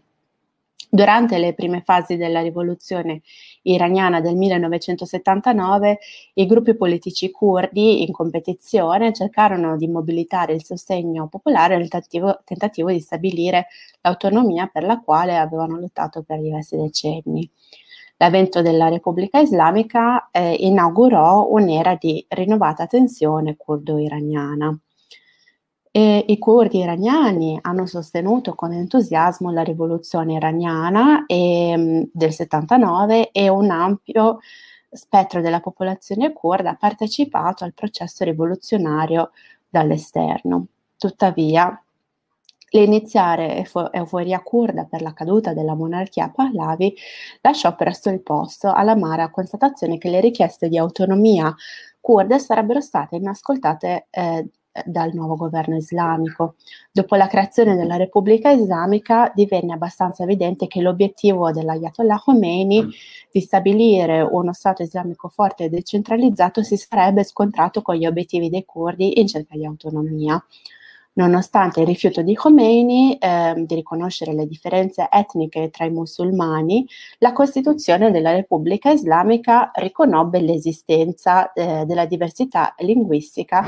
Durante 0.95 1.37
le 1.39 1.53
prime 1.53 1.81
fasi 1.81 2.15
della 2.15 2.41
rivoluzione 2.41 3.21
iraniana 3.63 4.21
del 4.21 4.35
1979, 4.35 5.99
i 6.35 6.45
gruppi 6.45 6.75
politici 6.75 7.31
curdi 7.31 8.03
in 8.03 8.13
competizione 8.13 9.11
cercarono 9.11 9.75
di 9.75 9.89
mobilitare 9.89 10.53
il 10.53 10.63
sostegno 10.63 11.27
popolare 11.27 11.75
nel 11.77 11.89
tentativo, 11.89 12.39
tentativo 12.45 12.91
di 12.91 13.01
stabilire 13.01 13.67
l'autonomia 14.01 14.67
per 14.67 14.83
la 14.83 15.01
quale 15.01 15.37
avevano 15.37 15.77
lottato 15.77 16.23
per 16.23 16.39
diversi 16.39 16.77
decenni. 16.77 17.49
L'avvento 18.17 18.61
della 18.61 18.87
Repubblica 18.87 19.39
Islamica 19.39 20.29
eh, 20.31 20.53
inaugurò 20.53 21.47
un'era 21.49 21.97
di 21.99 22.25
rinnovata 22.29 22.87
tensione 22.87 23.57
curdo-iraniana. 23.57 24.79
E 25.97 26.25
I 26.27 26.37
curdi 26.39 26.79
iraniani 26.79 27.57
hanno 27.61 27.85
sostenuto 27.85 28.53
con 28.53 28.73
entusiasmo 28.73 29.49
la 29.49 29.63
rivoluzione 29.63 30.33
iraniana 30.33 31.23
e, 31.25 31.69
ehm, 31.69 32.09
del 32.11 32.33
79 32.33 33.31
e 33.31 33.47
un 33.47 33.71
ampio 33.71 34.39
spettro 34.91 35.39
della 35.39 35.61
popolazione 35.61 36.33
kurda 36.33 36.71
ha 36.71 36.75
partecipato 36.75 37.63
al 37.63 37.73
processo 37.73 38.25
rivoluzionario 38.25 39.31
dall'esterno. 39.69 40.65
Tuttavia, 40.97 41.81
l'iniziare 42.71 43.65
euforia 43.91 44.41
kurda 44.41 44.83
per 44.83 45.01
la 45.01 45.13
caduta 45.13 45.53
della 45.53 45.75
monarchia 45.75 46.29
Pahlavi 46.29 46.93
lasciò 47.39 47.73
presto 47.73 48.09
il 48.09 48.21
posto 48.21 48.69
all'amara 48.73 49.29
constatazione 49.29 49.97
che 49.97 50.09
le 50.09 50.19
richieste 50.19 50.67
di 50.67 50.77
autonomia 50.77 51.55
kurde 52.01 52.37
sarebbero 52.37 52.81
state 52.81 53.15
inascoltate 53.15 54.07
eh, 54.09 54.49
dal 54.83 55.13
nuovo 55.13 55.35
governo 55.35 55.75
islamico. 55.75 56.55
Dopo 56.91 57.15
la 57.15 57.27
creazione 57.27 57.75
della 57.75 57.95
Repubblica 57.95 58.51
Islamica 58.51 59.31
divenne 59.33 59.73
abbastanza 59.73 60.23
evidente 60.23 60.67
che 60.67 60.81
l'obiettivo 60.81 61.51
dell'Ayatollah 61.51 62.19
Khomeini 62.19 62.87
di 63.31 63.39
stabilire 63.41 64.21
uno 64.21 64.53
Stato 64.53 64.83
islamico 64.83 65.29
forte 65.29 65.65
e 65.65 65.69
decentralizzato 65.69 66.63
si 66.63 66.77
sarebbe 66.77 67.23
scontrato 67.23 67.81
con 67.81 67.95
gli 67.95 68.05
obiettivi 68.05 68.49
dei 68.49 68.65
curdi 68.65 69.19
in 69.19 69.27
cerca 69.27 69.55
di 69.55 69.65
autonomia. 69.65 70.43
Nonostante 71.17 71.79
il 71.79 71.87
rifiuto 71.87 72.21
di 72.21 72.35
Khomeini 72.35 73.17
eh, 73.17 73.53
di 73.65 73.75
riconoscere 73.75 74.33
le 74.33 74.45
differenze 74.47 75.07
etniche 75.09 75.69
tra 75.69 75.85
i 75.85 75.89
musulmani, 75.89 76.85
la 77.19 77.31
Costituzione 77.31 78.11
della 78.11 78.31
Repubblica 78.31 78.91
Islamica 78.91 79.71
riconobbe 79.75 80.41
l'esistenza 80.41 81.53
eh, 81.53 81.85
della 81.85 82.05
diversità 82.05 82.75
linguistica 82.79 83.63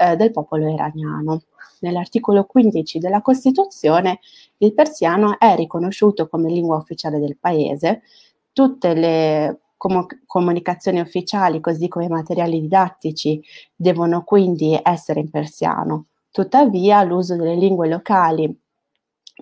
eh, 0.00 0.16
del 0.16 0.30
popolo 0.30 0.68
iraniano. 0.68 1.42
Nell'articolo 1.80 2.44
15 2.44 2.98
della 2.98 3.22
Costituzione 3.22 4.20
il 4.58 4.74
persiano 4.74 5.38
è 5.38 5.54
riconosciuuto 5.56 6.28
come 6.28 6.50
lingua 6.50 6.76
ufficiale 6.76 7.18
del 7.18 7.36
paese, 7.38 8.02
tutte 8.52 8.94
le 8.94 9.60
com- 9.76 10.06
comunicazioni 10.26 11.00
ufficiali, 11.00 11.60
così 11.60 11.88
come 11.88 12.06
i 12.06 12.08
materiali 12.08 12.60
didattici, 12.60 13.42
devono 13.74 14.24
quindi 14.24 14.78
essere 14.82 15.20
in 15.20 15.30
persiano 15.30 16.06
Tuttavia 16.32 17.02
l'uso 17.02 17.34
delle 17.34 17.56
lingue 17.56 17.88
locali 17.88 18.56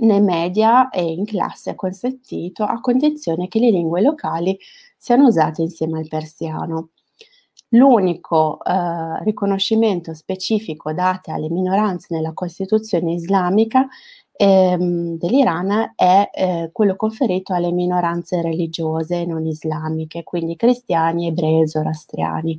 nei 0.01 0.23
media 0.23 0.89
e 0.89 1.03
in 1.03 1.27
classe 1.27 1.73
è 1.73 1.75
consentito 1.75 2.65
a 2.65 2.81
condizione 2.81 3.47
che 3.49 3.59
le 3.59 3.71
lingue 3.71 4.01
locali 4.01 4.59
siano 4.97 5.27
usate 5.27 5.61
insieme 5.61 5.99
al 5.99 6.09
persiano. 6.09 6.91
L'unico 7.73 8.65
eh, 8.65 9.23
riconoscimento 9.25 10.15
specifico 10.15 10.93
dato 10.93 11.33
alle 11.33 11.51
minoranze 11.51 12.07
nella 12.11 12.33
Costituzione 12.33 13.13
islamica 13.13 13.87
ehm, 14.33 15.19
dell'Iran 15.19 15.93
è 15.95 16.31
eh, 16.33 16.71
quello 16.73 16.97
conferito 16.97 17.53
alle 17.53 17.71
minoranze 17.73 18.41
religiose 18.41 19.27
non 19.27 19.45
islamiche, 19.47 20.23
quindi 20.23 20.57
cristiani, 20.57 21.27
ebrei 21.27 21.63
e 21.63 21.69
zoroastriani. 21.69 22.59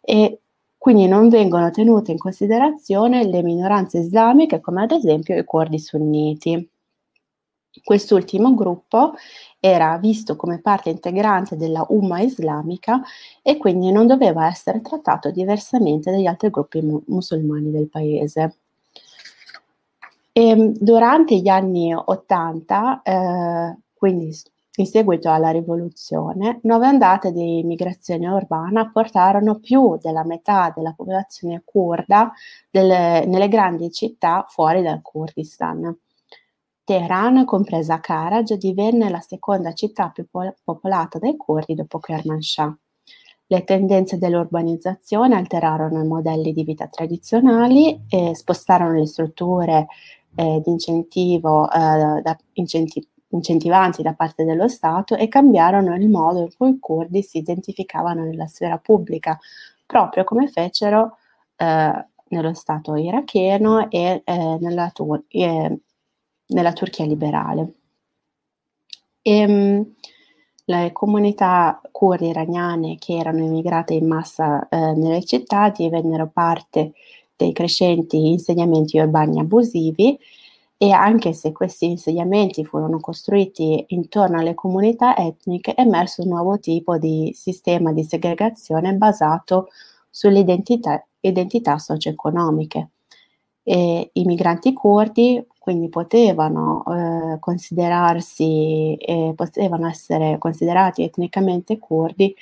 E 0.00 0.40
quindi 0.76 1.06
non 1.06 1.28
vengono 1.28 1.70
tenute 1.70 2.10
in 2.10 2.18
considerazione 2.18 3.24
le 3.24 3.42
minoranze 3.42 3.98
islamiche 3.98 4.60
come 4.60 4.82
ad 4.82 4.92
esempio 4.92 5.36
i 5.36 5.44
curdi 5.44 5.78
sunniti. 5.78 6.70
Quest'ultimo 7.84 8.54
gruppo 8.54 9.12
era 9.60 9.98
visto 9.98 10.36
come 10.36 10.58
parte 10.58 10.88
integrante 10.88 11.56
della 11.56 11.84
Umma 11.90 12.20
islamica 12.20 13.02
e 13.42 13.58
quindi 13.58 13.92
non 13.92 14.06
doveva 14.06 14.46
essere 14.46 14.80
trattato 14.80 15.30
diversamente 15.30 16.10
dagli 16.10 16.26
altri 16.26 16.48
gruppi 16.50 16.80
mu- 16.80 17.02
musulmani 17.06 17.70
del 17.70 17.88
paese. 17.88 18.56
E, 20.32 20.48
ehm, 20.48 20.72
durante 20.78 21.36
gli 21.36 21.48
anni 21.48 21.94
80, 21.94 23.02
eh, 23.02 23.76
quindi 23.94 24.34
in 24.76 24.86
seguito 24.86 25.30
alla 25.30 25.50
rivoluzione, 25.50 26.60
nuove 26.62 26.86
ondate 26.88 27.32
di 27.32 27.62
migrazione 27.64 28.28
urbana 28.28 28.90
portarono 28.90 29.58
più 29.58 29.98
della 30.00 30.24
metà 30.24 30.72
della 30.74 30.94
popolazione 30.96 31.62
kurda 31.64 32.32
delle, 32.70 33.26
nelle 33.26 33.48
grandi 33.48 33.90
città 33.92 34.46
fuori 34.48 34.82
dal 34.82 35.02
Kurdistan. 35.02 35.94
Teheran, 36.90 37.44
compresa 37.44 38.00
Karaj, 38.00 38.54
divenne 38.54 39.10
la 39.10 39.20
seconda 39.20 39.72
città 39.74 40.08
più 40.08 40.26
po- 40.28 40.56
popolata 40.64 41.20
dai 41.20 41.36
curdi 41.36 41.76
dopo 41.76 42.00
Kermanshah. 42.00 42.76
Le 43.46 43.62
tendenze 43.62 44.18
dell'urbanizzazione 44.18 45.36
alterarono 45.36 46.02
i 46.02 46.06
modelli 46.08 46.52
di 46.52 46.64
vita 46.64 46.88
tradizionali 46.88 48.06
e 48.08 48.34
spostarono 48.34 48.98
le 48.98 49.06
strutture 49.06 49.86
eh, 50.34 50.60
di 50.64 50.70
incentivo, 50.72 51.70
eh, 51.70 52.22
da, 52.22 52.36
incenti- 52.54 53.06
incentivanti 53.28 54.02
da 54.02 54.14
parte 54.14 54.42
dello 54.44 54.66
Stato 54.66 55.14
e 55.14 55.28
cambiarono 55.28 55.94
il 55.94 56.08
modo 56.08 56.40
in 56.40 56.48
cui 56.56 56.70
i 56.70 56.78
curdi 56.80 57.22
si 57.22 57.38
identificavano 57.38 58.24
nella 58.24 58.48
sfera 58.48 58.78
pubblica, 58.78 59.38
proprio 59.86 60.24
come 60.24 60.48
fecero 60.48 61.18
eh, 61.54 62.06
nello 62.30 62.54
Stato 62.54 62.96
iracheno 62.96 63.88
e 63.90 64.22
eh, 64.24 64.56
nella, 64.58 64.90
Tur- 64.92 65.22
nella, 66.50 66.72
Turchia 66.72 67.04
liberale. 67.04 67.72
E, 69.22 69.36
ehm, 69.38 69.94
le 70.64 70.92
comunità 70.92 71.80
curdi 71.90 72.28
iraniane 72.28 72.96
che 72.98 73.16
erano 73.16 73.38
immigrate 73.44 73.94
in 73.94 74.06
massa 74.06 74.68
eh, 74.68 74.92
nelle 74.94 75.24
città 75.24 75.68
divennero 75.70 76.30
parte 76.32 76.92
dei 77.34 77.52
crescenti 77.52 78.28
insegnamenti 78.28 78.98
urbani 78.98 79.40
abusivi 79.40 80.16
e 80.82 80.92
anche 80.92 81.32
se 81.34 81.52
questi 81.52 81.86
insediamenti 81.86 82.64
furono 82.64 83.00
costruiti 83.00 83.84
intorno 83.88 84.38
alle 84.38 84.54
comunità 84.54 85.14
etniche, 85.16 85.74
è 85.74 85.82
emerso 85.82 86.22
un 86.22 86.28
nuovo 86.28 86.58
tipo 86.58 86.96
di 86.96 87.32
sistema 87.34 87.92
di 87.92 88.02
segregazione 88.02 88.94
basato 88.94 89.68
sulle 90.08 90.38
identità 90.38 91.78
socio-economiche. 91.78 92.88
E 93.62 94.10
I 94.10 94.24
migranti 94.24 94.72
curdi 94.72 95.44
quindi 95.60 95.90
potevano 95.90 96.82
eh, 96.86 97.38
considerarsi, 97.38 98.94
eh, 98.96 99.34
potevano 99.36 99.88
essere 99.88 100.38
considerati 100.38 101.02
etnicamente 101.02 101.78
curdi, 101.78 102.34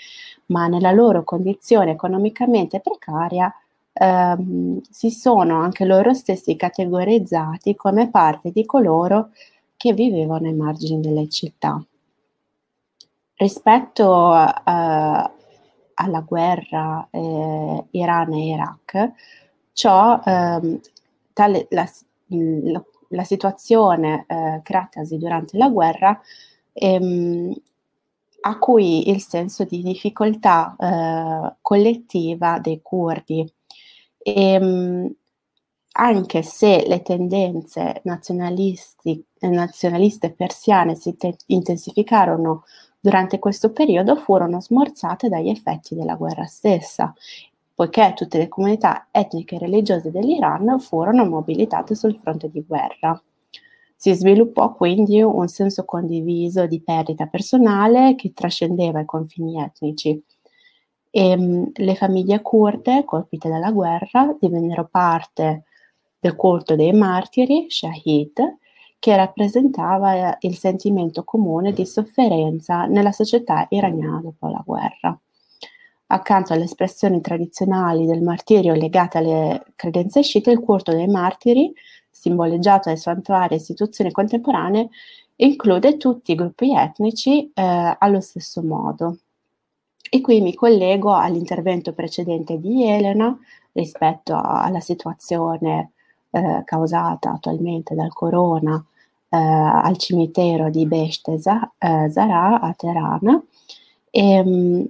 ma 0.47 0.69
nella 0.69 0.93
loro 0.93 1.25
condizione 1.25 1.91
economicamente 1.91 2.79
precaria 2.81 3.53
ehm, 3.93 4.81
si 4.89 5.11
sono 5.11 5.61
anche 5.61 5.85
loro 5.85 6.15
stessi 6.15 6.55
categorizzati 6.55 7.75
come 7.75 8.09
parte 8.09 8.53
di 8.53 8.65
coloro 8.65 9.31
che 9.77 9.93
vivevano 9.93 10.47
ai 10.47 10.55
margini 10.55 11.01
delle 11.01 11.29
città. 11.29 11.83
Rispetto 13.35 14.33
eh, 14.35 15.31
alla 15.95 16.21
guerra 16.25 17.09
eh, 17.11 17.85
Iran 17.91 18.33
e 18.33 18.47
Iraq, 18.47 19.13
ciò, 19.73 20.21
ehm, 20.25 20.81
tale, 21.33 21.67
la, 21.71 21.89
la, 23.09 23.25
situazione 23.25 24.25
eh, 24.27 24.61
creatasi 24.63 25.19
durante 25.19 25.57
la 25.57 25.69
guerra 25.69 26.21
ehm, 26.73 27.55
a 28.41 28.59
cui 28.59 29.11
il 29.11 29.21
senso 29.21 29.65
di 29.65 29.83
difficoltà 29.83 30.77
eh, 30.79 31.57
collettiva 31.61 32.59
dei 32.61 32.81
curdi. 32.83 33.51
E, 34.19 34.53
ehm, 34.53 35.13
anche 36.01 36.43
se 36.43 36.85
le 36.87 37.03
tendenze 37.03 38.01
nazionaliste 38.05 39.25
persiane 40.37 40.95
si 40.95 41.17
te- 41.17 41.37
intensificarono 41.47 42.65
durante 43.01 43.39
questo 43.39 43.73
periodo, 43.73 44.17
furono 44.17 44.61
smorzate 44.61 45.29
dagli 45.29 45.49
effetti 45.49 45.95
della 45.97 46.15
guerra 46.15 46.45
stessa, 46.45 47.13
poiché 47.79 48.13
tutte 48.17 48.39
le 48.39 48.49
comunità 48.49 49.07
etniche 49.13 49.55
e 49.55 49.61
religiose 49.61 50.11
dell'Iran 50.11 50.81
furono 50.81 51.25
mobilitate 51.25 51.95
sul 51.95 52.19
fronte 52.19 52.51
di 52.51 52.65
guerra. 52.67 53.23
Si 53.95 54.13
sviluppò 54.15 54.75
quindi 54.75 55.23
un 55.23 55.47
senso 55.47 55.85
condiviso 55.85 56.67
di 56.67 56.83
perdita 56.83 57.27
personale 57.27 58.17
che 58.17 58.33
trascendeva 58.35 58.99
i 58.99 59.05
confini 59.05 59.63
etnici 59.63 60.21
e 61.09 61.31
ehm, 61.31 61.71
le 61.73 61.95
famiglie 61.95 62.43
kurde 62.43 63.05
colpite 63.05 63.49
dalla 63.49 63.71
guerra 63.71 64.37
divennero 64.41 64.89
parte 64.91 65.63
del 66.19 66.35
culto 66.35 66.75
dei 66.75 66.93
martiri, 66.93 67.67
Shahid, 67.69 68.57
che 68.99 69.15
rappresentava 69.15 70.37
il 70.41 70.57
sentimento 70.57 71.23
comune 71.23 71.73
di 71.73 71.87
sofferenza 71.87 72.87
nella 72.87 73.13
società 73.13 73.69
iraniana 73.71 74.21
dopo 74.21 74.49
la 74.49 74.63
guerra. 74.67 75.17
Accanto 76.11 76.55
alle 76.55 76.65
espressioni 76.65 77.21
tradizionali 77.21 78.07
del 78.07 78.23
martirio 78.23 78.73
legate 78.73 79.19
alle 79.19 79.63
credenze 79.77 80.23
sciite, 80.23 80.51
il 80.51 80.61
culto 80.61 80.93
dei 80.93 81.07
martiri, 81.07 81.73
simboleggiato 82.11 82.89
dai 82.89 82.97
santuari 82.97 83.55
e 83.55 83.59
istituzioni 83.59 84.11
contemporanee, 84.11 84.89
include 85.37 85.99
tutti 85.99 86.33
i 86.33 86.35
gruppi 86.35 86.75
etnici 86.75 87.51
eh, 87.53 87.97
allo 87.99 88.21
stesso 88.21 88.63
modo. 88.63 89.19
E 90.11 90.21
qui 90.23 90.41
mi 90.41 90.55
collego 90.55 91.15
all'intervento 91.15 91.93
precedente 91.93 92.59
di 92.59 92.89
Elena 92.89 93.37
rispetto 93.73 94.41
alla 94.43 94.81
situazione 94.81 95.93
eh, 96.31 96.63
causata 96.65 97.33
attualmente 97.33 97.95
dal 97.95 98.13
corona 98.15 98.83
eh, 99.29 99.37
al 99.37 99.99
cimitero 99.99 100.71
di 100.71 100.87
Beshte 100.87 101.35
eh, 101.35 102.09
Zara 102.11 102.61
a 102.61 102.73
Teheran. 102.73 103.43
E, 104.11 104.43
mm, 104.43 104.85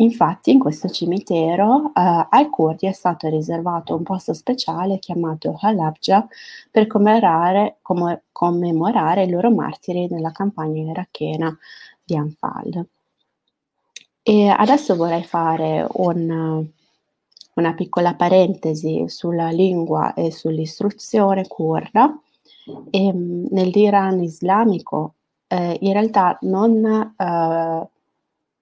infatti 0.00 0.50
in 0.50 0.58
questo 0.58 0.88
cimitero 0.88 1.92
eh, 1.94 2.26
ai 2.30 2.48
curdi 2.50 2.86
è 2.86 2.92
stato 2.92 3.28
riservato 3.28 3.94
un 3.94 4.02
posto 4.02 4.32
speciale 4.32 4.98
chiamato 4.98 5.56
Halabja 5.60 6.26
per 6.70 6.86
commemorare, 6.86 7.78
com- 7.82 8.20
commemorare 8.30 9.24
i 9.24 9.30
loro 9.30 9.50
martiri 9.50 10.08
nella 10.08 10.32
campagna 10.32 10.90
irachena 10.90 11.56
di 12.04 12.16
Anfal. 12.16 12.86
E 14.22 14.48
adesso 14.48 14.94
vorrei 14.94 15.24
fare 15.24 15.86
un, 15.90 16.66
una 17.54 17.74
piccola 17.74 18.14
parentesi 18.14 19.08
sulla 19.08 19.48
lingua 19.48 20.12
e 20.14 20.30
sull'istruzione 20.30 21.46
kurda. 21.46 22.18
Ehm, 22.90 23.46
nell'Iran 23.50 24.22
islamico 24.22 25.14
eh, 25.48 25.78
in 25.80 25.92
realtà 25.92 26.38
non 26.42 26.84
eh, 27.16 27.88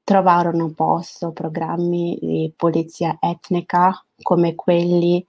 trovarono 0.06 0.70
posto 0.70 1.32
programmi 1.32 2.16
di 2.20 2.52
polizia 2.54 3.16
etnica 3.20 4.04
come 4.22 4.54
quelli 4.54 5.26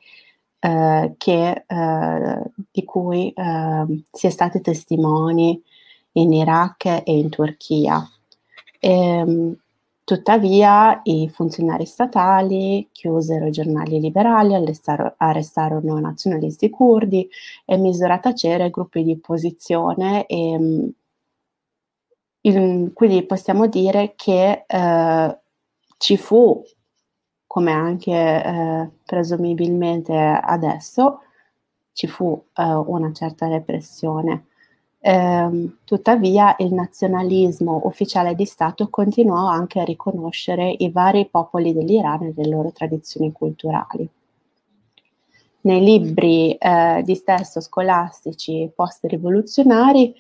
eh, 0.60 1.16
che, 1.18 1.64
eh, 1.66 2.42
di 2.70 2.84
cui 2.86 3.32
eh, 3.32 4.04
si 4.12 4.28
è 4.28 4.30
stati 4.30 4.62
testimoni 4.62 5.60
in 6.12 6.32
Iraq 6.32 6.86
e 6.86 7.04
in 7.06 7.30
Turchia. 7.30 8.08
E, 8.80 8.92
ehm, 8.92 9.58
Tuttavia 10.08 11.02
i 11.04 11.28
funzionari 11.28 11.86
statali 11.86 12.88
chiusero 12.94 13.48
i 13.48 13.52
giornali 13.52 14.00
liberali, 14.00 14.54
arrestarono 15.18 16.00
nazionalisti 16.00 16.70
curdi 16.70 17.28
e 17.66 17.76
misero 17.76 18.14
a 18.14 18.20
tacere 18.20 18.70
gruppi 18.70 19.04
di 19.04 19.12
opposizione 19.12 20.26
e 20.28 20.58
mm, 20.58 20.88
il, 22.48 22.92
quindi 22.94 23.24
possiamo 23.24 23.68
dire 23.68 24.14
che 24.16 24.64
eh, 24.66 25.38
ci 25.98 26.18
fu, 26.18 26.64
come 27.46 27.72
anche 27.72 28.12
eh, 28.12 28.90
presumibilmente 29.06 30.16
adesso, 30.16 31.22
ci 31.92 32.08
fu 32.08 32.42
eh, 32.56 32.64
una 32.64 33.12
certa 33.12 33.48
repressione. 33.48 34.46
Eh, 35.00 35.72
tuttavia 35.84 36.56
il 36.60 36.74
nazionalismo 36.74 37.82
ufficiale 37.86 38.34
di 38.36 38.46
Stato 38.46 38.90
continuò 38.90 39.48
anche 39.48 39.80
a 39.80 39.84
riconoscere 39.84 40.70
i 40.70 40.90
vari 40.90 41.28
popoli 41.28 41.74
dell'Iran 41.74 42.24
e 42.24 42.34
le 42.36 42.48
loro 42.48 42.72
tradizioni 42.72 43.32
culturali. 43.32 44.10
Nei 45.62 45.84
libri 45.84 46.54
eh, 46.54 47.02
di 47.04 47.22
testo 47.24 47.60
scolastici 47.60 48.72
post-rivoluzionari 48.74 50.16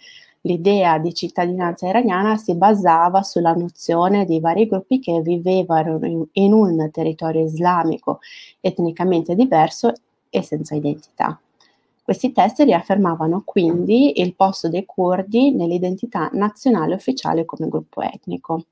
l'idea 0.47 0.97
di 0.97 1.13
cittadinanza 1.13 1.87
iraniana 1.87 2.37
si 2.37 2.55
basava 2.55 3.21
sulla 3.21 3.53
nozione 3.53 4.25
di 4.25 4.39
vari 4.39 4.65
gruppi 4.65 4.99
che 4.99 5.21
vivevano 5.21 5.99
in, 6.05 6.25
in 6.33 6.53
un 6.53 6.89
territorio 6.89 7.43
islamico 7.43 8.19
etnicamente 8.61 9.35
diverso 9.35 9.91
e 10.29 10.41
senza 10.41 10.73
identità. 10.73 11.39
Questi 12.01 12.31
testi 12.31 12.63
riaffermavano 12.63 13.43
quindi 13.45 14.21
il 14.21 14.33
posto 14.33 14.69
dei 14.69 14.85
curdi 14.85 15.53
nell'identità 15.53 16.29
nazionale 16.31 16.95
ufficiale 16.95 17.43
come 17.43 17.67
gruppo 17.67 18.01
etnico. 18.01 18.63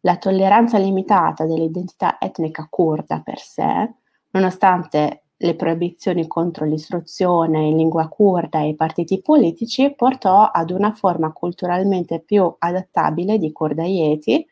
La 0.00 0.16
tolleranza 0.16 0.78
limitata 0.78 1.46
dell'identità 1.46 2.16
etnica 2.18 2.66
kurda 2.68 3.20
per 3.20 3.38
sé, 3.38 3.88
nonostante 4.30 5.21
le 5.42 5.54
proibizioni 5.56 6.26
contro 6.26 6.64
l'istruzione 6.64 7.66
in 7.66 7.76
lingua 7.76 8.08
kurda 8.08 8.60
e 8.60 8.68
i 8.68 8.74
partiti 8.74 9.20
politici, 9.20 9.92
portò 9.94 10.44
ad 10.44 10.70
una 10.70 10.92
forma 10.92 11.32
culturalmente 11.32 12.20
più 12.20 12.54
adattabile 12.58 13.38
di 13.38 13.52
kurdaieti 13.52 14.46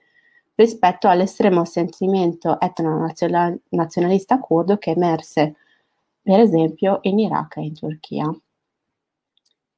rispetto 0.56 1.08
all'estremo 1.08 1.64
sentimento 1.64 2.60
etno-nazionalista 2.60 4.38
kurdo 4.40 4.76
che 4.78 4.90
emerse 4.90 5.54
per 6.22 6.40
esempio 6.40 6.98
in 7.02 7.18
Iraq 7.18 7.56
e 7.56 7.62
in 7.62 7.74
Turchia. 7.74 8.40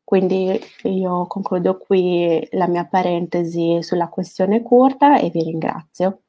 Quindi 0.02 0.60
io 0.84 1.26
concludo 1.26 1.78
qui 1.78 2.46
la 2.52 2.66
mia 2.66 2.84
parentesi 2.84 3.82
sulla 3.82 4.08
questione 4.08 4.62
curda 4.62 5.18
e 5.18 5.30
vi 5.30 5.42
ringrazio. 5.42 6.22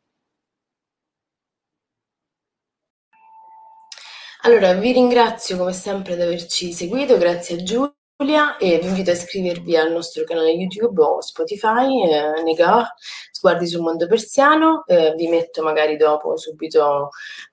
Allora, 4.45 4.73
vi 4.73 4.91
ringrazio 4.91 5.55
come 5.55 5.71
sempre 5.71 6.17
di 6.17 6.21
averci 6.21 6.73
seguito, 6.73 7.17
grazie 7.17 7.55
a 7.55 7.63
Giulia. 7.63 8.57
E 8.57 8.77
vi 8.77 8.87
invito 8.87 9.09
a 9.09 9.13
iscrivervi 9.13 9.77
al 9.77 9.91
nostro 9.93 10.25
canale 10.25 10.51
YouTube 10.51 11.01
o 11.01 11.21
Spotify, 11.21 12.03
eh, 12.03 12.41
Negah, 12.43 12.93
Sguardi 13.31 13.65
sul 13.67 13.81
mondo 13.81 14.05
persiano, 14.05 14.83
eh, 14.85 15.13
vi 15.15 15.27
metto 15.29 15.63
magari 15.63 15.95
dopo 15.95 16.35
subito 16.35 17.09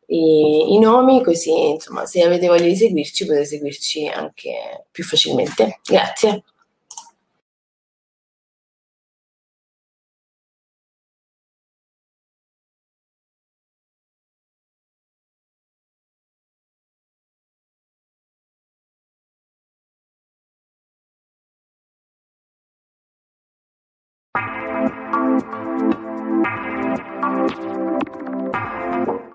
i, 0.07 0.75
i, 0.75 0.79
nomi, 0.81 1.23
così 1.23 1.71
insomma 1.71 2.07
se 2.07 2.23
avete 2.23 2.49
voglia 2.49 2.67
di 2.67 2.77
seguirci 2.77 3.25
potete 3.25 3.45
seguirci 3.45 4.09
anche 4.09 4.87
più 4.91 5.05
facilmente. 5.05 5.79
Grazie. 5.85 6.43